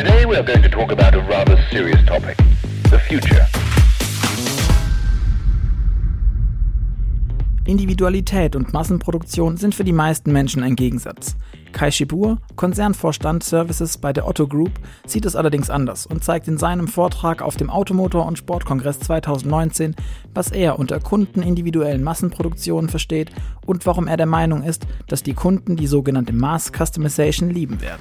Today 0.00 0.24
we 0.24 0.34
are 0.34 0.42
going 0.42 0.62
to 0.62 0.68
talk 0.70 0.92
about 0.92 1.14
a 1.14 1.20
rather 1.28 1.58
serious 1.70 2.02
topic, 2.06 2.34
the 2.84 2.98
future. 2.98 3.46
Individualität 7.66 8.56
und 8.56 8.72
Massenproduktion 8.72 9.58
sind 9.58 9.74
für 9.74 9.84
die 9.84 9.92
meisten 9.92 10.32
Menschen 10.32 10.62
ein 10.62 10.74
Gegensatz. 10.74 11.36
Kai 11.72 11.90
Schibur, 11.90 12.38
Konzernvorstand 12.56 13.44
Services 13.44 13.98
bei 13.98 14.14
der 14.14 14.26
Otto 14.26 14.48
Group, 14.48 14.70
sieht 15.04 15.26
es 15.26 15.36
allerdings 15.36 15.68
anders 15.68 16.06
und 16.06 16.24
zeigt 16.24 16.48
in 16.48 16.56
seinem 16.56 16.88
Vortrag 16.88 17.42
auf 17.42 17.58
dem 17.58 17.68
Automotor- 17.68 18.26
und 18.26 18.38
Sportkongress 18.38 19.00
2019, 19.00 19.94
was 20.32 20.50
er 20.50 20.78
unter 20.78 20.98
kundenindividuellen 20.98 22.02
Massenproduktionen 22.02 22.88
versteht 22.88 23.32
und 23.66 23.84
warum 23.84 24.06
er 24.06 24.16
der 24.16 24.24
Meinung 24.24 24.62
ist, 24.62 24.86
dass 25.08 25.22
die 25.22 25.34
Kunden 25.34 25.76
die 25.76 25.86
sogenannte 25.86 26.32
Mass 26.32 26.72
Customization 26.72 27.50
lieben 27.50 27.82
werden. 27.82 28.00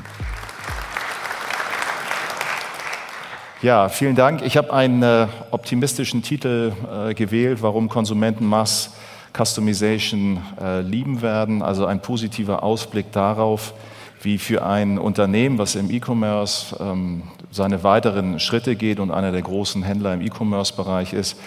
Ja, 3.61 3.89
vielen 3.89 4.15
Dank. 4.15 4.41
Ich 4.45 4.55
habe 4.55 4.71
einen 4.71 5.03
äh, 5.03 5.27
optimistischen 5.51 6.23
Titel 6.23 6.71
äh, 6.89 7.13
gewählt, 7.13 7.61
warum 7.61 7.89
Konsumenten 7.89 8.45
Mass 8.45 8.93
Customization 9.37 10.41
äh, 10.61 10.79
lieben 10.79 11.21
werden, 11.21 11.61
also 11.61 11.85
ein 11.85 12.01
positiver 12.01 12.63
Ausblick 12.63 13.11
darauf, 13.11 13.73
wie 14.21 14.37
für 14.37 14.65
ein 14.65 14.97
Unternehmen, 14.97 15.57
was 15.57 15.75
im 15.75 15.91
E-Commerce 15.91 16.73
ähm, 16.79 17.23
seine 17.51 17.83
weiteren 17.83 18.39
Schritte 18.39 18.77
geht 18.77 18.97
und 18.97 19.11
einer 19.11 19.33
der 19.33 19.41
großen 19.41 19.83
Händler 19.83 20.13
im 20.13 20.21
E-Commerce-Bereich 20.21 21.11
ist, 21.11 21.37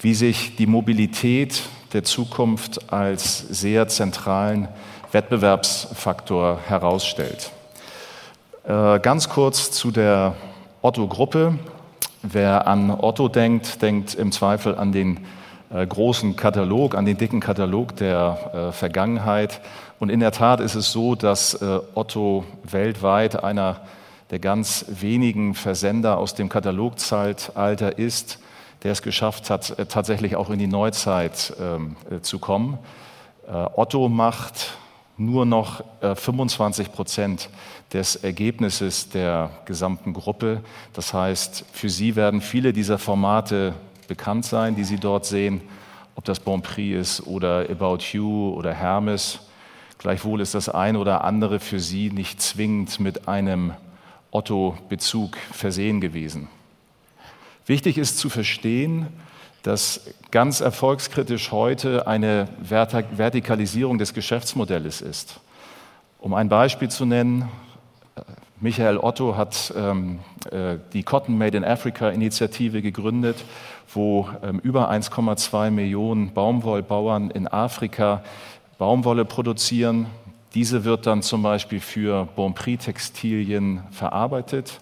wie 0.00 0.14
sich 0.14 0.56
die 0.56 0.66
Mobilität 0.66 1.64
der 1.92 2.02
Zukunft 2.02 2.90
als 2.90 3.40
sehr 3.40 3.88
zentralen 3.88 4.68
Wettbewerbsfaktor 5.12 6.60
herausstellt. 6.66 7.50
Äh, 8.66 9.00
ganz 9.00 9.28
kurz 9.28 9.70
zu 9.70 9.90
der 9.90 10.34
Otto-Gruppe. 10.88 11.58
Wer 12.22 12.66
an 12.66 12.90
Otto 12.90 13.28
denkt, 13.28 13.82
denkt 13.82 14.14
im 14.14 14.32
Zweifel 14.32 14.74
an 14.74 14.90
den 14.90 15.26
äh, 15.68 15.86
großen 15.86 16.34
Katalog, 16.34 16.94
an 16.94 17.04
den 17.04 17.18
dicken 17.18 17.40
Katalog 17.40 17.94
der 17.96 18.70
äh, 18.70 18.72
Vergangenheit. 18.72 19.60
Und 19.98 20.08
in 20.08 20.20
der 20.20 20.32
Tat 20.32 20.60
ist 20.60 20.76
es 20.76 20.90
so, 20.90 21.14
dass 21.14 21.52
äh, 21.52 21.80
Otto 21.92 22.44
weltweit 22.64 23.44
einer 23.44 23.82
der 24.30 24.38
ganz 24.38 24.86
wenigen 24.88 25.54
Versender 25.54 26.16
aus 26.16 26.34
dem 26.34 26.48
Katalogzeitalter 26.48 27.98
ist, 27.98 28.38
der 28.82 28.92
es 28.92 29.02
geschafft 29.02 29.50
hat, 29.50 29.76
tatsächlich 29.90 30.36
auch 30.36 30.48
in 30.48 30.58
die 30.58 30.68
Neuzeit 30.68 31.52
ähm, 31.60 31.96
zu 32.22 32.38
kommen. 32.38 32.78
Otto 33.46 34.08
macht 34.08 34.72
nur 35.18 35.44
noch 35.44 35.82
25 36.00 36.92
Prozent 36.92 37.50
des 37.92 38.16
Ergebnisses 38.16 39.08
der 39.08 39.50
gesamten 39.64 40.12
Gruppe. 40.12 40.62
Das 40.92 41.12
heißt, 41.12 41.64
für 41.72 41.88
sie 41.88 42.16
werden 42.16 42.40
viele 42.40 42.72
dieser 42.72 42.98
Formate 42.98 43.74
bekannt 44.06 44.44
sein, 44.46 44.74
die 44.74 44.84
Sie 44.84 44.98
dort 44.98 45.26
sehen, 45.26 45.60
ob 46.14 46.24
das 46.24 46.40
Bon 46.40 46.62
Prix 46.62 47.18
ist 47.18 47.26
oder 47.26 47.68
About 47.68 47.98
You 48.12 48.54
oder 48.54 48.72
Hermes. 48.72 49.40
Gleichwohl 49.98 50.40
ist 50.40 50.54
das 50.54 50.68
eine 50.68 50.98
oder 50.98 51.24
andere 51.24 51.60
für 51.60 51.80
Sie 51.80 52.10
nicht 52.10 52.40
zwingend 52.40 53.00
mit 53.00 53.28
einem 53.28 53.74
Otto-Bezug 54.30 55.36
versehen 55.52 56.00
gewesen. 56.00 56.48
Wichtig 57.66 57.98
ist 57.98 58.18
zu 58.18 58.30
verstehen, 58.30 59.08
dass 59.68 60.00
ganz 60.30 60.62
erfolgskritisch 60.62 61.52
heute 61.52 62.06
eine 62.06 62.48
Vertikalisierung 62.58 63.98
des 63.98 64.14
Geschäftsmodells 64.14 65.02
ist. 65.02 65.40
Um 66.20 66.32
ein 66.32 66.48
Beispiel 66.48 66.88
zu 66.88 67.04
nennen, 67.04 67.50
Michael 68.60 68.96
Otto 68.96 69.36
hat 69.36 69.74
ähm, 69.76 70.20
äh, 70.50 70.78
die 70.94 71.02
Cotton 71.02 71.36
Made 71.36 71.54
in 71.54 71.64
Africa 71.64 72.08
Initiative 72.08 72.80
gegründet, 72.80 73.36
wo 73.92 74.30
ähm, 74.42 74.58
über 74.60 74.90
1,2 74.90 75.70
Millionen 75.70 76.32
Baumwollbauern 76.32 77.30
in 77.30 77.46
Afrika 77.46 78.24
Baumwolle 78.78 79.26
produzieren. 79.26 80.06
Diese 80.54 80.84
wird 80.84 81.06
dann 81.06 81.20
zum 81.20 81.42
Beispiel 81.42 81.80
für 81.80 82.26
Bonprix 82.36 82.86
Textilien 82.86 83.82
verarbeitet. 83.90 84.80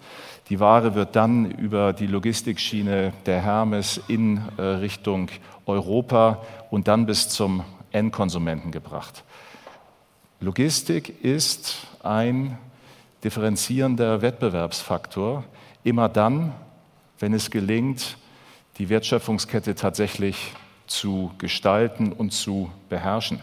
Die 0.49 0.61
Ware 0.61 0.95
wird 0.95 1.17
dann 1.17 1.51
über 1.51 1.93
die 1.93 2.07
Logistikschiene 2.07 3.13
der 3.27 3.43
Hermes 3.43 4.01
in 4.07 4.41
äh, 4.57 4.63
Richtung 4.63 5.29
Europa 5.67 6.43
und 6.71 6.87
dann 6.87 7.05
bis 7.07 7.29
zum 7.29 7.65
Endkonsumenten 7.91 8.71
gebracht. 8.71 9.25
Logistik 10.39 11.25
ist 11.25 11.79
ein 12.03 12.59
differenzierender 13.25 14.23
Wettbewerbsfaktor, 14.23 15.43
immer 15.83 16.09
dann, 16.09 16.53
wenn 17.19 17.33
es 17.33 17.51
gelingt, 17.51 18.17
die 18.79 18.89
Wertschöpfungskette 18.89 19.75
tatsächlich 19.75 20.53
zu 20.87 21.33
gestalten 21.39 22.13
und 22.13 22.33
zu 22.33 22.71
beherrschen. 22.89 23.41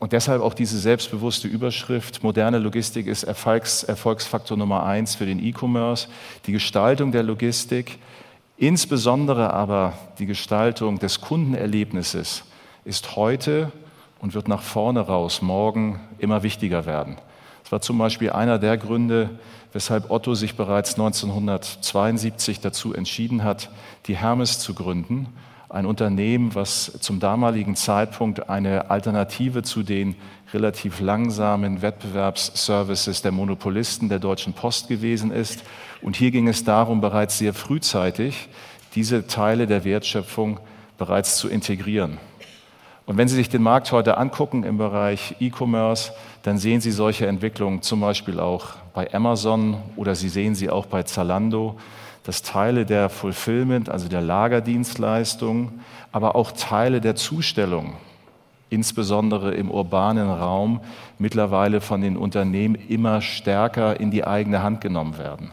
Und 0.00 0.12
deshalb 0.12 0.40
auch 0.40 0.54
diese 0.54 0.78
selbstbewusste 0.78 1.46
Überschrift, 1.46 2.22
moderne 2.22 2.58
Logistik 2.58 3.06
ist 3.06 3.22
Erfolgs, 3.22 3.82
Erfolgsfaktor 3.82 4.56
Nummer 4.56 4.84
eins 4.84 5.14
für 5.14 5.26
den 5.26 5.44
E-Commerce. 5.44 6.08
Die 6.46 6.52
Gestaltung 6.52 7.12
der 7.12 7.22
Logistik, 7.22 7.98
insbesondere 8.56 9.52
aber 9.52 9.92
die 10.18 10.24
Gestaltung 10.24 10.98
des 10.98 11.20
Kundenerlebnisses, 11.20 12.44
ist 12.86 13.14
heute 13.14 13.70
und 14.20 14.32
wird 14.32 14.48
nach 14.48 14.62
vorne 14.62 15.00
raus 15.00 15.42
morgen 15.42 16.00
immer 16.18 16.42
wichtiger 16.42 16.86
werden. 16.86 17.18
Das 17.64 17.70
war 17.70 17.82
zum 17.82 17.98
Beispiel 17.98 18.30
einer 18.30 18.58
der 18.58 18.78
Gründe, 18.78 19.28
weshalb 19.74 20.10
Otto 20.10 20.34
sich 20.34 20.56
bereits 20.56 20.94
1972 20.94 22.60
dazu 22.60 22.94
entschieden 22.94 23.44
hat, 23.44 23.68
die 24.06 24.16
Hermes 24.16 24.60
zu 24.60 24.72
gründen, 24.72 25.26
ein 25.70 25.86
Unternehmen, 25.86 26.54
was 26.54 26.98
zum 27.00 27.20
damaligen 27.20 27.76
Zeitpunkt 27.76 28.50
eine 28.50 28.90
Alternative 28.90 29.62
zu 29.62 29.84
den 29.84 30.16
relativ 30.52 31.00
langsamen 31.00 31.80
Wettbewerbsservices 31.80 33.22
der 33.22 33.30
Monopolisten 33.30 34.08
der 34.08 34.18
Deutschen 34.18 34.52
Post 34.52 34.88
gewesen 34.88 35.30
ist. 35.30 35.62
Und 36.02 36.16
hier 36.16 36.32
ging 36.32 36.48
es 36.48 36.64
darum, 36.64 37.00
bereits 37.00 37.38
sehr 37.38 37.54
frühzeitig 37.54 38.48
diese 38.96 39.28
Teile 39.28 39.68
der 39.68 39.84
Wertschöpfung 39.84 40.58
bereits 40.98 41.36
zu 41.36 41.48
integrieren. 41.48 42.18
Und 43.06 43.16
wenn 43.16 43.28
Sie 43.28 43.36
sich 43.36 43.48
den 43.48 43.62
Markt 43.62 43.92
heute 43.92 44.18
angucken 44.18 44.64
im 44.64 44.76
Bereich 44.76 45.36
E-Commerce, 45.40 46.12
dann 46.42 46.58
sehen 46.58 46.80
Sie 46.80 46.90
solche 46.90 47.26
Entwicklungen 47.26 47.82
zum 47.82 48.00
Beispiel 48.00 48.40
auch 48.40 48.74
bei 48.92 49.12
Amazon 49.14 49.78
oder 49.96 50.14
Sie 50.14 50.28
sehen 50.28 50.54
sie 50.54 50.68
auch 50.68 50.86
bei 50.86 51.04
Zalando, 51.04 51.76
dass 52.30 52.42
Teile 52.42 52.86
der 52.86 53.08
Fulfillment, 53.08 53.88
also 53.88 54.06
der 54.06 54.20
Lagerdienstleistung, 54.20 55.80
aber 56.12 56.36
auch 56.36 56.52
Teile 56.52 57.00
der 57.00 57.16
Zustellung, 57.16 57.94
insbesondere 58.68 59.52
im 59.54 59.68
urbanen 59.68 60.30
Raum, 60.30 60.80
mittlerweile 61.18 61.80
von 61.80 62.02
den 62.02 62.16
Unternehmen 62.16 62.76
immer 62.76 63.20
stärker 63.20 63.98
in 63.98 64.12
die 64.12 64.24
eigene 64.24 64.62
Hand 64.62 64.80
genommen 64.80 65.18
werden. 65.18 65.50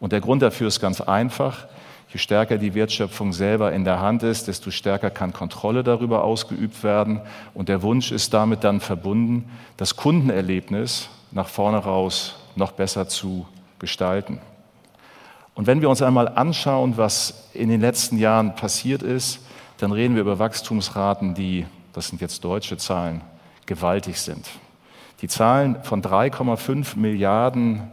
Und 0.00 0.12
der 0.12 0.22
Grund 0.22 0.40
dafür 0.40 0.68
ist 0.68 0.80
ganz 0.80 1.02
einfach. 1.02 1.66
Je 2.08 2.18
stärker 2.18 2.56
die 2.56 2.72
Wertschöpfung 2.72 3.34
selber 3.34 3.74
in 3.74 3.84
der 3.84 4.00
Hand 4.00 4.22
ist, 4.22 4.48
desto 4.48 4.70
stärker 4.70 5.10
kann 5.10 5.34
Kontrolle 5.34 5.84
darüber 5.84 6.24
ausgeübt 6.24 6.82
werden. 6.82 7.20
Und 7.52 7.68
der 7.68 7.82
Wunsch 7.82 8.10
ist 8.10 8.32
damit 8.32 8.64
dann 8.64 8.80
verbunden, 8.80 9.50
das 9.76 9.96
Kundenerlebnis 9.96 11.10
nach 11.30 11.48
vorne 11.48 11.76
raus 11.76 12.36
noch 12.54 12.72
besser 12.72 13.06
zu 13.06 13.46
gestalten. 13.78 14.40
Und 15.56 15.66
wenn 15.66 15.80
wir 15.80 15.90
uns 15.90 16.00
einmal 16.02 16.28
anschauen, 16.28 16.96
was 16.96 17.48
in 17.52 17.68
den 17.68 17.80
letzten 17.80 18.18
Jahren 18.18 18.54
passiert 18.54 19.02
ist, 19.02 19.40
dann 19.78 19.90
reden 19.90 20.14
wir 20.14 20.22
über 20.22 20.38
Wachstumsraten, 20.38 21.34
die, 21.34 21.66
das 21.92 22.06
sind 22.06 22.20
jetzt 22.20 22.44
deutsche 22.44 22.76
Zahlen, 22.76 23.22
gewaltig 23.66 24.20
sind. 24.20 24.46
Die 25.22 25.28
Zahlen 25.28 25.82
von 25.82 26.00
3,5 26.00 26.96
Milliarden 26.96 27.90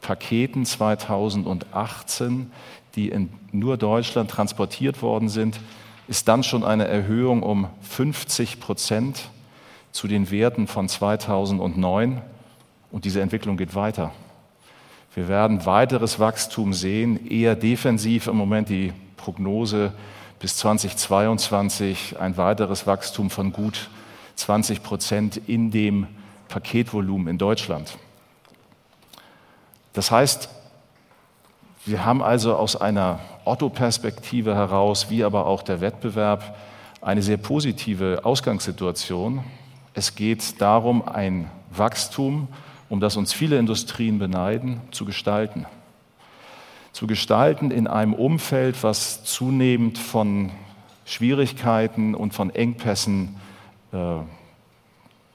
Paketen 0.00 0.64
2018 0.64 2.52
die 2.98 3.10
in 3.10 3.30
nur 3.52 3.76
Deutschland 3.76 4.30
transportiert 4.30 5.02
worden 5.02 5.28
sind, 5.28 5.60
ist 6.08 6.26
dann 6.26 6.42
schon 6.42 6.64
eine 6.64 6.88
Erhöhung 6.88 7.42
um 7.42 7.68
50 7.82 8.60
Prozent 8.60 9.30
zu 9.92 10.08
den 10.08 10.30
Werten 10.30 10.66
von 10.66 10.88
2009. 10.88 12.20
Und 12.90 13.04
diese 13.04 13.20
Entwicklung 13.20 13.56
geht 13.56 13.74
weiter. 13.74 14.12
Wir 15.18 15.26
werden 15.26 15.66
weiteres 15.66 16.20
Wachstum 16.20 16.72
sehen, 16.72 17.28
eher 17.28 17.56
defensiv 17.56 18.28
im 18.28 18.36
Moment 18.36 18.68
die 18.68 18.92
Prognose 19.16 19.92
bis 20.38 20.56
2022 20.58 22.20
ein 22.20 22.36
weiteres 22.36 22.86
Wachstum 22.86 23.28
von 23.28 23.52
gut 23.52 23.90
20 24.36 24.80
Prozent 24.84 25.36
in 25.48 25.72
dem 25.72 26.06
Paketvolumen 26.46 27.26
in 27.26 27.36
Deutschland. 27.36 27.98
Das 29.92 30.12
heißt, 30.12 30.50
wir 31.84 32.04
haben 32.04 32.22
also 32.22 32.54
aus 32.54 32.76
einer 32.76 33.18
Otto-Perspektive 33.44 34.54
heraus, 34.54 35.10
wie 35.10 35.24
aber 35.24 35.46
auch 35.46 35.62
der 35.64 35.80
Wettbewerb, 35.80 36.56
eine 37.00 37.22
sehr 37.22 37.38
positive 37.38 38.20
Ausgangssituation. 38.22 39.42
Es 39.94 40.14
geht 40.14 40.60
darum, 40.60 41.08
ein 41.08 41.50
Wachstum 41.72 42.46
um 42.88 43.00
das 43.00 43.16
uns 43.16 43.32
viele 43.32 43.58
Industrien 43.58 44.18
beneiden, 44.18 44.80
zu 44.90 45.04
gestalten. 45.04 45.66
Zu 46.92 47.06
gestalten 47.06 47.70
in 47.70 47.86
einem 47.86 48.14
Umfeld, 48.14 48.82
was 48.82 49.24
zunehmend 49.24 49.98
von 49.98 50.50
Schwierigkeiten 51.04 52.14
und 52.14 52.34
von 52.34 52.50
Engpässen 52.50 53.36
äh, 53.92 54.18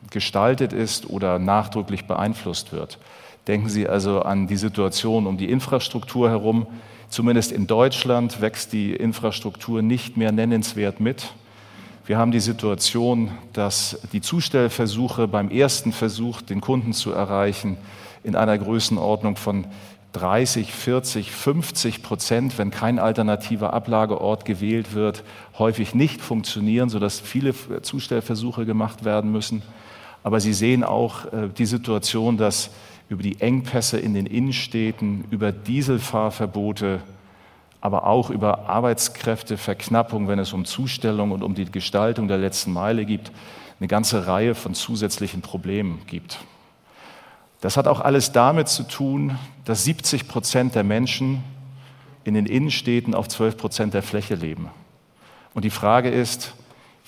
gestaltet 0.09 0.73
ist 0.73 1.09
oder 1.09 1.39
nachdrücklich 1.39 2.05
beeinflusst 2.05 2.71
wird. 2.71 2.99
Denken 3.47 3.69
Sie 3.69 3.87
also 3.87 4.21
an 4.21 4.47
die 4.47 4.57
Situation 4.57 5.27
um 5.27 5.37
die 5.37 5.49
Infrastruktur 5.49 6.29
herum. 6.29 6.67
Zumindest 7.09 7.51
in 7.51 7.67
Deutschland 7.67 8.41
wächst 8.41 8.73
die 8.73 8.93
Infrastruktur 8.93 9.81
nicht 9.81 10.17
mehr 10.17 10.31
nennenswert 10.31 10.99
mit. 10.99 11.33
Wir 12.05 12.17
haben 12.17 12.31
die 12.31 12.41
Situation, 12.41 13.31
dass 13.53 13.97
die 14.11 14.19
Zustellversuche 14.19 15.25
beim 15.25 15.49
ersten 15.49 15.93
Versuch, 15.93 16.41
den 16.41 16.59
Kunden 16.59 16.91
zu 16.91 17.13
erreichen, 17.13 17.77
in 18.25 18.35
einer 18.35 18.57
Größenordnung 18.57 19.37
von 19.37 19.67
30, 20.11 20.73
40, 20.73 21.31
50 21.31 22.03
Prozent, 22.03 22.57
wenn 22.57 22.71
kein 22.71 22.99
alternativer 22.99 23.71
Ablageort 23.71 24.43
gewählt 24.43 24.93
wird, 24.93 25.23
häufig 25.57 25.95
nicht 25.95 26.19
funktionieren, 26.19 26.89
sodass 26.89 27.21
viele 27.21 27.53
Zustellversuche 27.81 28.65
gemacht 28.65 29.05
werden 29.05 29.31
müssen. 29.31 29.61
Aber 30.23 30.41
Sie 30.41 30.53
sehen 30.53 30.83
auch 30.83 31.31
äh, 31.31 31.47
die 31.57 31.65
Situation, 31.65 32.35
dass 32.35 32.69
über 33.07 33.23
die 33.23 33.39
Engpässe 33.39 33.97
in 33.97 34.13
den 34.13 34.25
Innenstädten, 34.25 35.23
über 35.31 35.53
Dieselfahrverbote, 35.53 36.99
aber 37.83 38.05
auch 38.05 38.29
über 38.29 38.69
Arbeitskräfteverknappung, 38.69 40.29
wenn 40.29 40.39
es 40.39 40.53
um 40.53 40.63
Zustellung 40.63 41.31
und 41.31 41.43
um 41.43 41.53
die 41.53 41.69
Gestaltung 41.69 42.29
der 42.29 42.37
letzten 42.37 42.71
Meile 42.71 43.03
geht, 43.03 43.29
eine 43.77 43.89
ganze 43.89 44.25
Reihe 44.25 44.55
von 44.55 44.73
zusätzlichen 44.73 45.41
Problemen 45.41 45.99
gibt. 46.07 46.37
Das 47.59 47.75
hat 47.75 47.87
auch 47.87 47.99
alles 47.99 48.31
damit 48.31 48.69
zu 48.69 48.83
tun, 48.83 49.37
dass 49.65 49.83
70 49.83 50.29
Prozent 50.29 50.75
der 50.75 50.85
Menschen 50.85 51.43
in 52.23 52.35
den 52.35 52.45
Innenstädten 52.45 53.13
auf 53.13 53.27
12 53.27 53.57
Prozent 53.57 53.93
der 53.93 54.01
Fläche 54.01 54.35
leben. 54.35 54.69
Und 55.53 55.65
die 55.65 55.69
Frage 55.69 56.09
ist, 56.09 56.53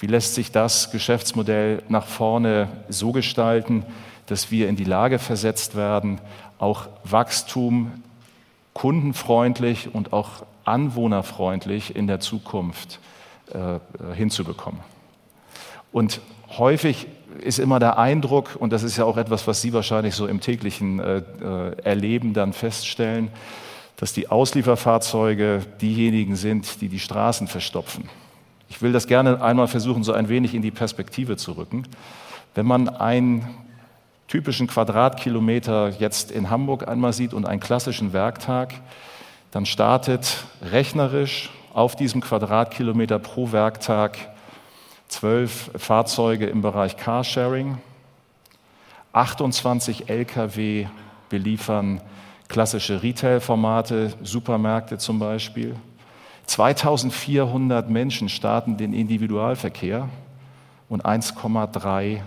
wie 0.01 0.07
lässt 0.07 0.36
sich 0.36 0.51
das 0.51 0.92
Geschäftsmodell 0.92 1.83
nach 1.88 2.06
vorne 2.06 2.68
so 2.89 3.13
gestalten, 3.13 3.86
dass 4.25 4.51
wir 4.51 4.68
in 4.68 4.75
die 4.75 4.83
Lage 4.83 5.19
versetzt 5.19 5.78
werden, 5.78 6.19
auch 6.60 6.89
Wachstum 7.06 7.94
kundenfreundlich 8.74 9.95
und 9.95 10.12
auch 10.12 10.44
anwohnerfreundlich 10.65 11.95
in 11.95 12.07
der 12.07 12.19
Zukunft 12.19 13.00
äh, 13.53 13.79
hinzubekommen. 14.15 14.81
Und 15.91 16.19
häufig 16.57 17.07
ist 17.39 17.59
immer 17.59 17.79
der 17.79 17.97
Eindruck, 17.97 18.57
und 18.59 18.73
das 18.73 18.83
ist 18.83 18.97
ja 18.97 19.06
auch 19.06 19.17
etwas, 19.17 19.47
was 19.47 19.62
Sie 19.62 19.73
wahrscheinlich 19.73 20.15
so 20.15 20.27
im 20.27 20.41
täglichen 20.41 21.00
äh, 21.00 21.17
äh 21.17 21.81
Erleben 21.83 22.33
dann 22.33 22.53
feststellen, 22.53 23.29
dass 23.97 24.13
die 24.13 24.29
Auslieferfahrzeuge 24.29 25.62
diejenigen 25.81 26.35
sind, 26.35 26.81
die 26.81 26.89
die 26.89 27.00
Straßen 27.00 27.47
verstopfen. 27.47 28.09
Ich 28.68 28.81
will 28.81 28.91
das 28.91 29.07
gerne 29.07 29.41
einmal 29.41 29.68
versuchen, 29.68 30.03
so 30.03 30.11
ein 30.11 30.27
wenig 30.27 30.53
in 30.53 30.61
die 30.61 30.71
Perspektive 30.71 31.38
zu 31.38 31.53
rücken. 31.53 31.88
Wenn 32.56 32.65
man 32.65 32.89
einen 32.89 33.47
typischen 34.27 34.68
Quadratkilometer 34.68 35.89
jetzt 36.00 36.31
in 36.31 36.50
Hamburg 36.50 36.88
einmal 36.88 37.13
sieht 37.13 37.33
und 37.33 37.45
einen 37.45 37.59
klassischen 37.59 38.11
Werktag, 38.11 38.73
dann 39.56 39.66
startet 39.66 40.44
rechnerisch 40.62 41.50
auf 41.74 41.96
diesem 41.96 42.19
Quadratkilometer 42.19 43.19
pro 43.19 43.54
Werktag 43.54 44.18
zwölf 45.07 45.72
Fahrzeuge 45.78 46.48
im 46.48 46.62
Bereich 46.62 46.98
Carsharing, 46.98 47.78
28 49.13 50.10
Lkw 50.10 50.88
beliefern 51.30 52.02
klassische 52.50 53.02
Retail-Formate, 53.02 54.12
Supermärkte 54.22 54.98
zum 54.98 55.19
Beispiel. 55.19 55.78
2400 56.48 57.90
Menschen 57.90 58.28
starten 58.28 58.75
den 58.75 58.92
Individualverkehr 58.92 60.10
und 60.90 61.06
1,3 61.06 62.19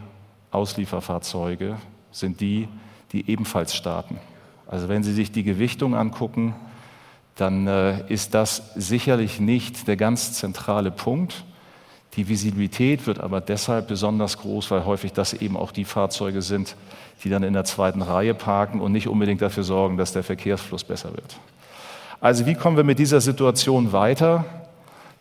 Auslieferfahrzeuge 0.50 1.76
sind 2.10 2.40
die, 2.40 2.68
die 3.12 3.30
ebenfalls 3.30 3.76
starten. 3.76 4.18
Also 4.66 4.88
wenn 4.88 5.02
Sie 5.02 5.12
sich 5.12 5.30
die 5.30 5.42
Gewichtung 5.42 5.94
angucken, 5.94 6.54
dann 7.38 7.68
äh, 7.68 8.02
ist 8.08 8.34
das 8.34 8.72
sicherlich 8.74 9.38
nicht 9.38 9.86
der 9.86 9.96
ganz 9.96 10.32
zentrale 10.32 10.90
Punkt. 10.90 11.44
Die 12.14 12.28
Visibilität 12.28 13.06
wird 13.06 13.20
aber 13.20 13.40
deshalb 13.40 13.86
besonders 13.86 14.38
groß, 14.38 14.72
weil 14.72 14.84
häufig 14.84 15.12
das 15.12 15.34
eben 15.34 15.56
auch 15.56 15.70
die 15.70 15.84
Fahrzeuge 15.84 16.42
sind, 16.42 16.74
die 17.22 17.30
dann 17.30 17.44
in 17.44 17.52
der 17.52 17.62
zweiten 17.62 18.02
Reihe 18.02 18.34
parken 18.34 18.80
und 18.80 18.90
nicht 18.90 19.06
unbedingt 19.06 19.40
dafür 19.40 19.62
sorgen, 19.62 19.96
dass 19.96 20.12
der 20.12 20.24
Verkehrsfluss 20.24 20.82
besser 20.82 21.12
wird. 21.12 21.36
Also 22.20 22.44
wie 22.44 22.54
kommen 22.54 22.76
wir 22.76 22.82
mit 22.82 22.98
dieser 22.98 23.20
Situation 23.20 23.92
weiter? 23.92 24.44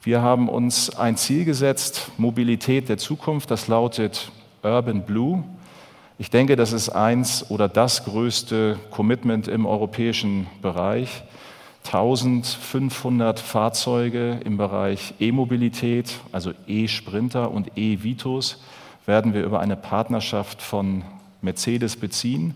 Wir 0.01 0.23
haben 0.23 0.49
uns 0.49 0.95
ein 0.97 1.17
Ziel 1.17 1.45
gesetzt, 1.45 2.09
Mobilität 2.17 2.89
der 2.89 2.97
Zukunft, 2.97 3.51
das 3.51 3.67
lautet 3.67 4.31
Urban 4.63 5.03
Blue. 5.03 5.43
Ich 6.17 6.31
denke, 6.31 6.55
das 6.55 6.71
ist 6.71 6.89
eins 6.89 7.51
oder 7.51 7.69
das 7.69 8.05
größte 8.05 8.79
Commitment 8.89 9.47
im 9.47 9.67
europäischen 9.67 10.47
Bereich. 10.63 11.23
1500 11.87 13.39
Fahrzeuge 13.39 14.39
im 14.43 14.57
Bereich 14.57 15.13
E-Mobilität, 15.19 16.19
also 16.33 16.51
E-Sprinter 16.67 17.51
und 17.51 17.77
E-Vitos, 17.77 18.61
werden 19.05 19.33
wir 19.33 19.43
über 19.43 19.61
eine 19.61 19.77
Partnerschaft 19.77 20.61
von 20.61 21.03
Mercedes 21.41 21.95
beziehen. 21.95 22.55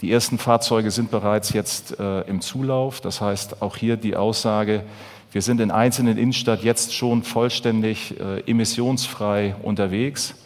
Die 0.00 0.12
ersten 0.12 0.38
Fahrzeuge 0.38 0.92
sind 0.92 1.10
bereits 1.10 1.52
jetzt 1.52 1.98
äh, 1.98 2.20
im 2.22 2.40
Zulauf. 2.40 3.00
Das 3.00 3.20
heißt, 3.20 3.62
auch 3.62 3.76
hier 3.76 3.96
die 3.96 4.14
Aussage, 4.14 4.84
wir 5.32 5.42
sind 5.42 5.60
in 5.60 5.72
einzelnen 5.72 6.16
Innenstadt 6.16 6.62
jetzt 6.62 6.94
schon 6.94 7.24
vollständig 7.24 8.18
äh, 8.20 8.40
emissionsfrei 8.48 9.56
unterwegs. 9.60 10.36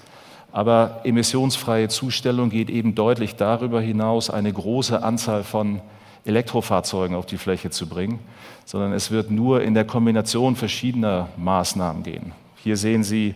Aber 0.52 1.02
emissionsfreie 1.04 1.88
Zustellung 1.88 2.48
geht 2.48 2.70
eben 2.70 2.94
deutlich 2.94 3.36
darüber 3.36 3.82
hinaus, 3.82 4.30
eine 4.30 4.52
große 4.52 5.02
Anzahl 5.02 5.44
von 5.44 5.82
Elektrofahrzeugen 6.24 7.16
auf 7.16 7.26
die 7.26 7.38
Fläche 7.38 7.70
zu 7.70 7.88
bringen, 7.88 8.20
sondern 8.64 8.92
es 8.92 9.10
wird 9.10 9.30
nur 9.30 9.62
in 9.62 9.74
der 9.74 9.84
Kombination 9.84 10.56
verschiedener 10.56 11.28
Maßnahmen 11.36 12.02
gehen. 12.02 12.32
Hier 12.56 12.76
sehen 12.76 13.02
Sie 13.02 13.34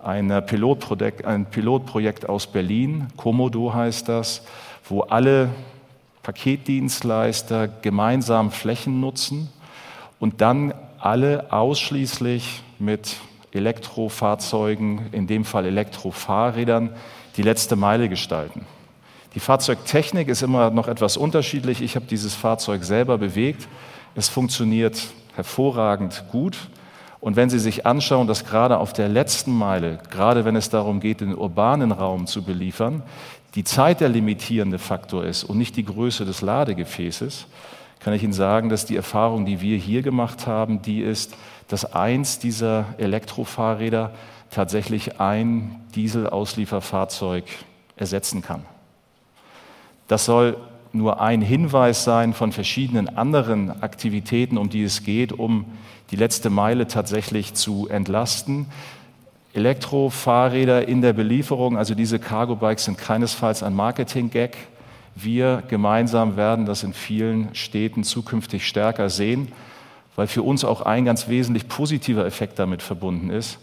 ein 0.00 0.28
Pilotprojekt, 0.46 1.24
ein 1.24 1.46
Pilotprojekt 1.46 2.28
aus 2.28 2.46
Berlin, 2.46 3.06
Komodo 3.16 3.72
heißt 3.72 4.08
das, 4.08 4.42
wo 4.88 5.02
alle 5.02 5.50
Paketdienstleister 6.22 7.68
gemeinsam 7.68 8.50
Flächen 8.50 9.00
nutzen 9.00 9.48
und 10.18 10.40
dann 10.40 10.74
alle 10.98 11.52
ausschließlich 11.52 12.62
mit 12.78 13.16
Elektrofahrzeugen, 13.52 15.12
in 15.12 15.26
dem 15.26 15.44
Fall 15.44 15.66
Elektrofahrrädern, 15.66 16.90
die 17.36 17.42
letzte 17.42 17.76
Meile 17.76 18.08
gestalten. 18.08 18.66
Die 19.34 19.40
Fahrzeugtechnik 19.40 20.28
ist 20.28 20.42
immer 20.42 20.70
noch 20.70 20.86
etwas 20.86 21.16
unterschiedlich. 21.16 21.82
Ich 21.82 21.96
habe 21.96 22.06
dieses 22.06 22.34
Fahrzeug 22.34 22.84
selber 22.84 23.18
bewegt. 23.18 23.66
Es 24.14 24.28
funktioniert 24.28 25.00
hervorragend 25.34 26.24
gut. 26.30 26.56
Und 27.18 27.36
wenn 27.36 27.50
Sie 27.50 27.58
sich 27.58 27.84
anschauen, 27.84 28.28
dass 28.28 28.44
gerade 28.44 28.78
auf 28.78 28.92
der 28.92 29.08
letzten 29.08 29.52
Meile, 29.52 29.98
gerade 30.10 30.44
wenn 30.44 30.54
es 30.54 30.68
darum 30.68 31.00
geht, 31.00 31.20
den 31.20 31.34
urbanen 31.34 31.90
Raum 31.90 32.26
zu 32.26 32.42
beliefern, 32.42 33.02
die 33.54 33.64
Zeit 33.64 34.00
der 34.00 34.08
limitierende 34.08 34.78
Faktor 34.78 35.24
ist 35.24 35.42
und 35.42 35.58
nicht 35.58 35.76
die 35.76 35.84
Größe 35.84 36.24
des 36.24 36.42
Ladegefäßes, 36.42 37.46
kann 37.98 38.12
ich 38.12 38.22
Ihnen 38.22 38.32
sagen, 38.32 38.68
dass 38.68 38.84
die 38.84 38.96
Erfahrung, 38.96 39.46
die 39.46 39.60
wir 39.60 39.78
hier 39.78 40.02
gemacht 40.02 40.46
haben, 40.46 40.82
die 40.82 41.00
ist, 41.00 41.34
dass 41.68 41.92
eins 41.94 42.38
dieser 42.38 42.84
Elektrofahrräder 42.98 44.12
tatsächlich 44.50 45.18
ein 45.18 45.80
Dieselauslieferfahrzeug 45.94 47.44
ersetzen 47.96 48.42
kann. 48.42 48.64
Das 50.08 50.24
soll 50.24 50.56
nur 50.92 51.20
ein 51.20 51.42
Hinweis 51.42 52.04
sein 52.04 52.34
von 52.34 52.52
verschiedenen 52.52 53.16
anderen 53.16 53.82
Aktivitäten, 53.82 54.58
um 54.58 54.70
die 54.70 54.84
es 54.84 55.02
geht, 55.02 55.32
um 55.32 55.64
die 56.10 56.16
letzte 56.16 56.50
Meile 56.50 56.86
tatsächlich 56.86 57.54
zu 57.54 57.88
entlasten. 57.88 58.66
Elektrofahrräder 59.54 60.86
in 60.86 61.00
der 61.00 61.12
Belieferung, 61.12 61.76
also 61.76 61.94
diese 61.94 62.18
Cargo-Bikes 62.18 62.84
sind 62.84 62.98
keinesfalls 62.98 63.62
ein 63.62 63.74
Marketing-Gag. 63.74 64.56
Wir 65.14 65.62
gemeinsam 65.68 66.36
werden 66.36 66.66
das 66.66 66.82
in 66.82 66.92
vielen 66.92 67.54
Städten 67.54 68.04
zukünftig 68.04 68.66
stärker 68.66 69.08
sehen, 69.10 69.52
weil 70.16 70.26
für 70.26 70.42
uns 70.42 70.64
auch 70.64 70.82
ein 70.82 71.04
ganz 71.04 71.28
wesentlich 71.28 71.68
positiver 71.68 72.26
Effekt 72.26 72.58
damit 72.58 72.82
verbunden 72.82 73.30
ist. 73.30 73.58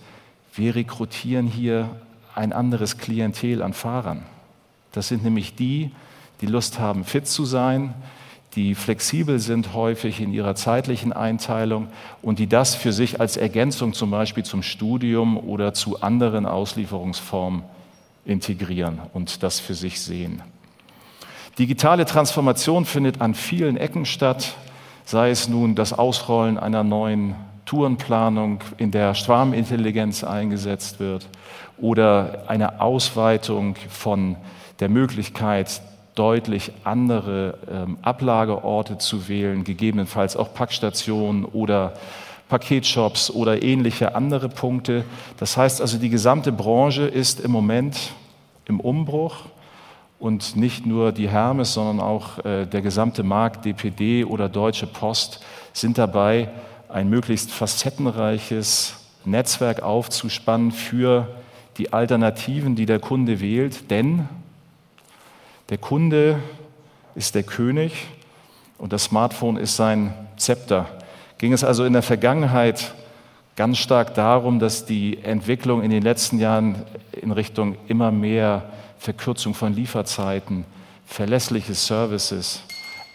Wir 0.53 0.75
rekrutieren 0.75 1.47
hier 1.47 1.89
ein 2.35 2.53
anderes 2.53 2.97
Klientel 2.97 3.61
an 3.61 3.73
Fahrern. 3.73 4.23
Das 4.91 5.07
sind 5.07 5.23
nämlich 5.23 5.55
die, 5.55 5.85
die 5.85 5.91
Lust 6.47 6.79
haben, 6.79 7.03
fit 7.03 7.27
zu 7.27 7.45
sein, 7.45 7.93
die 8.55 8.75
flexibel 8.75 9.39
sind 9.39 9.73
häufig 9.73 10.19
in 10.19 10.33
ihrer 10.33 10.55
zeitlichen 10.55 11.13
Einteilung 11.13 11.87
und 12.21 12.37
die 12.37 12.47
das 12.47 12.75
für 12.75 12.91
sich 12.91 13.21
als 13.21 13.37
Ergänzung 13.37 13.93
zum 13.93 14.11
Beispiel 14.11 14.43
zum 14.43 14.61
Studium 14.61 15.37
oder 15.37 15.73
zu 15.73 16.01
anderen 16.01 16.45
Auslieferungsformen 16.45 17.63
integrieren 18.25 18.99
und 19.13 19.41
das 19.43 19.59
für 19.59 19.73
sich 19.73 20.01
sehen. 20.01 20.43
Digitale 21.59 22.05
Transformation 22.05 22.85
findet 22.85 23.21
an 23.21 23.35
vielen 23.35 23.77
Ecken 23.77 24.05
statt, 24.05 24.53
sei 25.05 25.29
es 25.29 25.47
nun 25.47 25.75
das 25.75 25.93
Ausrollen 25.93 26.57
einer 26.57 26.83
neuen 26.83 27.35
Tourenplanung, 27.65 28.59
in 28.77 28.91
der 28.91 29.15
Schwarmintelligenz 29.15 30.23
eingesetzt 30.23 30.99
wird, 30.99 31.27
oder 31.77 32.43
eine 32.47 32.81
Ausweitung 32.81 33.75
von 33.89 34.35
der 34.79 34.89
Möglichkeit, 34.89 35.81
deutlich 36.15 36.71
andere 36.83 37.57
ähm, 37.71 37.97
Ablageorte 38.01 38.97
zu 38.97 39.27
wählen, 39.27 39.63
gegebenenfalls 39.63 40.35
auch 40.35 40.53
Packstationen 40.53 41.45
oder 41.45 41.93
Paketshops 42.49 43.31
oder 43.31 43.63
ähnliche 43.63 44.13
andere 44.13 44.49
Punkte. 44.49 45.05
Das 45.37 45.55
heißt 45.55 45.79
also, 45.79 45.97
die 45.97 46.09
gesamte 46.09 46.51
Branche 46.51 47.03
ist 47.03 47.39
im 47.39 47.51
Moment 47.51 47.97
im 48.65 48.79
Umbruch 48.81 49.37
und 50.19 50.55
nicht 50.55 50.85
nur 50.85 51.13
die 51.13 51.29
Hermes, 51.29 51.73
sondern 51.73 51.99
auch 51.99 52.43
äh, 52.45 52.65
der 52.65 52.81
gesamte 52.81 53.23
Markt, 53.23 53.65
DPD 53.65 54.25
oder 54.25 54.49
Deutsche 54.49 54.85
Post 54.85 55.39
sind 55.73 55.97
dabei, 55.97 56.49
ein 56.89 57.09
möglichst 57.09 57.51
facettenreiches 57.51 58.95
Netzwerk 59.23 59.81
aufzuspannen 59.81 60.71
für 60.71 61.27
die 61.77 61.93
Alternativen, 61.93 62.75
die 62.75 62.85
der 62.85 62.99
Kunde 62.99 63.39
wählt. 63.39 63.89
Denn 63.89 64.27
der 65.71 65.77
Kunde 65.77 66.37
ist 67.15 67.33
der 67.33 67.43
König 67.43 68.07
und 68.77 68.91
das 68.91 69.05
Smartphone 69.05 69.55
ist 69.55 69.77
sein 69.77 70.13
Zepter. 70.35 70.85
Ging 71.37 71.53
es 71.53 71.63
also 71.63 71.85
in 71.85 71.93
der 71.93 72.01
Vergangenheit 72.01 72.93
ganz 73.55 73.77
stark 73.77 74.13
darum, 74.13 74.59
dass 74.59 74.85
die 74.85 75.19
Entwicklung 75.23 75.81
in 75.81 75.89
den 75.89 76.03
letzten 76.03 76.39
Jahren 76.39 76.83
in 77.13 77.31
Richtung 77.31 77.77
immer 77.87 78.11
mehr 78.11 78.63
Verkürzung 78.99 79.53
von 79.53 79.73
Lieferzeiten, 79.73 80.65
verlässliche 81.05 81.73
Services, 81.73 82.63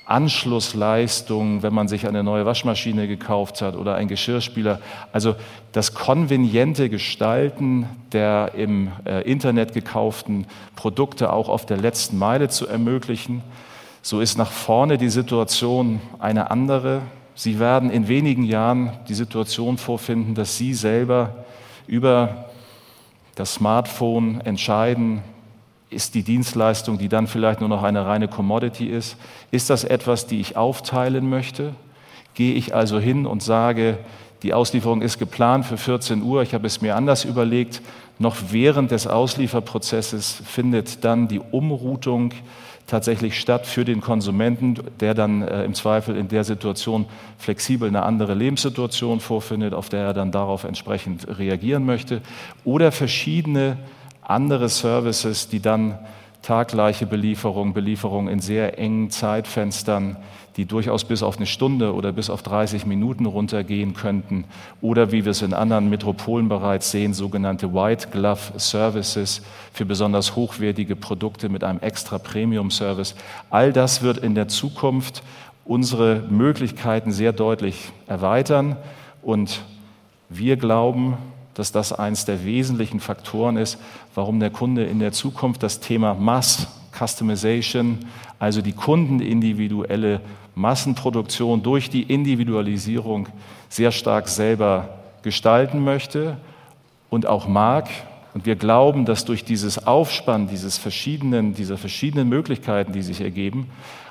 Anschlussleistungen, 0.06 1.64
wenn 1.64 1.74
man 1.74 1.88
sich 1.88 2.06
eine 2.06 2.22
neue 2.22 2.46
Waschmaschine 2.46 3.08
gekauft 3.08 3.60
hat 3.60 3.74
oder 3.74 3.96
ein 3.96 4.06
Geschirrspüler. 4.06 4.80
Also 5.12 5.34
das 5.72 5.94
konveniente 5.94 6.88
Gestalten 6.88 7.88
der 8.12 8.52
im 8.54 8.92
äh, 9.04 9.22
Internet 9.22 9.74
gekauften 9.74 10.46
Produkte 10.76 11.32
auch 11.32 11.48
auf 11.48 11.66
der 11.66 11.76
letzten 11.76 12.18
Meile 12.18 12.48
zu 12.48 12.68
ermöglichen. 12.68 13.42
So 14.00 14.20
ist 14.20 14.38
nach 14.38 14.52
vorne 14.52 14.96
die 14.96 15.08
Situation 15.08 16.00
eine 16.20 16.52
andere. 16.52 17.02
Sie 17.34 17.58
werden 17.58 17.90
in 17.90 18.06
wenigen 18.06 18.44
Jahren 18.44 18.92
die 19.08 19.14
Situation 19.14 19.76
vorfinden, 19.76 20.36
dass 20.36 20.56
Sie 20.56 20.72
selber 20.72 21.44
über 21.88 22.46
das 23.34 23.54
Smartphone 23.54 24.40
entscheiden, 24.42 25.22
ist 25.90 26.14
die 26.14 26.22
Dienstleistung, 26.22 26.98
die 26.98 27.08
dann 27.08 27.26
vielleicht 27.26 27.60
nur 27.60 27.68
noch 27.68 27.82
eine 27.82 28.04
reine 28.06 28.28
Commodity 28.28 28.86
ist, 28.86 29.16
ist 29.50 29.70
das 29.70 29.84
etwas, 29.84 30.26
die 30.26 30.40
ich 30.40 30.56
aufteilen 30.56 31.28
möchte? 31.28 31.74
Gehe 32.34 32.54
ich 32.54 32.74
also 32.74 32.98
hin 32.98 33.26
und 33.26 33.42
sage, 33.42 33.98
die 34.42 34.52
Auslieferung 34.52 35.00
ist 35.00 35.18
geplant 35.18 35.64
für 35.64 35.76
14 35.76 36.22
Uhr, 36.22 36.42
ich 36.42 36.54
habe 36.54 36.66
es 36.66 36.80
mir 36.80 36.96
anders 36.96 37.24
überlegt, 37.24 37.80
noch 38.18 38.36
während 38.50 38.90
des 38.90 39.06
Auslieferprozesses 39.06 40.42
findet 40.44 41.04
dann 41.04 41.28
die 41.28 41.40
Umroutung 41.40 42.32
tatsächlich 42.86 43.38
statt 43.38 43.66
für 43.66 43.84
den 43.84 44.00
Konsumenten, 44.00 44.78
der 45.00 45.14
dann 45.14 45.42
äh, 45.42 45.64
im 45.64 45.74
Zweifel 45.74 46.16
in 46.16 46.28
der 46.28 46.44
Situation 46.44 47.06
flexibel 47.38 47.88
eine 47.88 48.04
andere 48.04 48.34
Lebenssituation 48.34 49.20
vorfindet, 49.20 49.74
auf 49.74 49.88
der 49.88 50.00
er 50.00 50.14
dann 50.14 50.30
darauf 50.30 50.64
entsprechend 50.64 51.26
reagieren 51.38 51.84
möchte, 51.84 52.20
oder 52.64 52.92
verschiedene 52.92 53.76
andere 54.26 54.68
Services, 54.68 55.48
die 55.48 55.60
dann 55.60 55.98
taggleiche 56.42 57.06
Belieferung, 57.06 57.72
Belieferung 57.72 58.28
in 58.28 58.40
sehr 58.40 58.78
engen 58.78 59.10
Zeitfenstern, 59.10 60.16
die 60.56 60.64
durchaus 60.64 61.04
bis 61.04 61.22
auf 61.22 61.36
eine 61.36 61.46
Stunde 61.46 61.92
oder 61.92 62.12
bis 62.12 62.30
auf 62.30 62.42
30 62.42 62.86
Minuten 62.86 63.26
runtergehen 63.26 63.94
könnten. 63.94 64.44
Oder 64.80 65.12
wie 65.12 65.24
wir 65.24 65.32
es 65.32 65.42
in 65.42 65.52
anderen 65.52 65.90
Metropolen 65.90 66.48
bereits 66.48 66.90
sehen, 66.90 67.14
sogenannte 67.14 67.74
White 67.74 68.08
Glove 68.08 68.58
Services 68.58 69.42
für 69.72 69.84
besonders 69.84 70.34
hochwertige 70.34 70.96
Produkte 70.96 71.48
mit 71.48 71.62
einem 71.62 71.80
extra 71.80 72.18
Premium 72.18 72.70
Service. 72.70 73.14
All 73.50 73.72
das 73.72 74.02
wird 74.02 74.18
in 74.18 74.34
der 74.34 74.48
Zukunft 74.48 75.22
unsere 75.64 76.22
Möglichkeiten 76.30 77.12
sehr 77.12 77.32
deutlich 77.32 77.90
erweitern. 78.06 78.76
Und 79.20 79.62
wir 80.28 80.56
glauben, 80.56 81.18
dass 81.56 81.72
das 81.72 81.92
eines 81.92 82.26
der 82.26 82.44
wesentlichen 82.44 83.00
Faktoren 83.00 83.56
ist, 83.56 83.78
warum 84.14 84.40
der 84.40 84.50
Kunde 84.50 84.84
in 84.84 84.98
der 84.98 85.12
Zukunft 85.12 85.62
das 85.62 85.80
Thema 85.80 86.14
Mass 86.14 86.68
Customization, 86.92 87.98
also 88.38 88.60
die 88.60 88.72
kundenindividuelle 88.72 90.20
Massenproduktion 90.54 91.62
durch 91.62 91.90
die 91.90 92.02
Individualisierung 92.02 93.28
sehr 93.68 93.90
stark 93.90 94.28
selber 94.28 94.88
gestalten 95.22 95.82
möchte 95.82 96.36
und 97.10 97.26
auch 97.26 97.48
mag. 97.48 97.88
Und 98.34 98.44
wir 98.44 98.56
glauben, 98.56 99.06
dass 99.06 99.24
durch 99.24 99.44
dieses 99.44 99.86
Aufspannen 99.86 100.48
dieses 100.48 100.76
verschiedenen, 100.76 101.54
dieser 101.54 101.78
verschiedenen 101.78 102.28
Möglichkeiten, 102.28 102.92
die 102.92 103.02
sich 103.02 103.22
ergeben, 103.22 103.70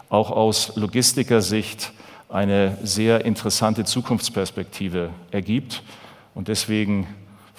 auch 0.09 0.31
aus 0.31 0.75
Logistikersicht 0.75 1.91
eine 2.29 2.77
sehr 2.83 3.23
interessante 3.23 3.85
Zukunftsperspektive 3.85 5.09
ergibt. 5.31 5.83
Und 6.33 6.47
deswegen 6.47 7.07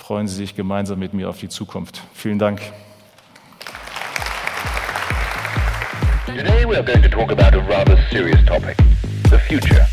freuen 0.06 0.28
Sie 0.28 0.36
sich 0.36 0.54
gemeinsam 0.54 1.00
mit 1.00 1.14
mir 1.14 1.28
auf 1.28 1.38
die 1.38 1.48
Zukunft. 1.48 2.00
Vielen 2.14 2.38
Dank. 2.38 2.60
Today 6.26 6.64
we 6.64 6.76
are 6.76 6.84
going 6.84 7.02
to 7.02 7.08
talk 7.08 7.32
about 7.32 7.56
a 7.56 7.62
rather 7.68 7.98
serious 8.08 8.38
topic, 8.46 8.76
the 9.30 9.38
future. 9.48 9.84